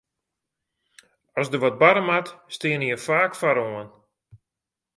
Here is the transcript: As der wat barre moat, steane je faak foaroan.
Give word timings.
As 1.39 1.47
der 1.51 1.61
wat 1.61 1.79
barre 1.81 2.03
moat, 2.07 2.27
steane 2.55 2.87
je 2.91 2.97
faak 3.05 3.31
foaroan. 3.39 3.89